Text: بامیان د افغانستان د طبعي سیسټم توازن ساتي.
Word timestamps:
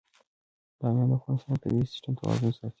بامیان 0.79 1.07
د 1.09 1.13
افغانستان 1.19 1.53
د 1.57 1.61
طبعي 1.63 1.85
سیسټم 1.91 2.13
توازن 2.19 2.51
ساتي. 2.57 2.69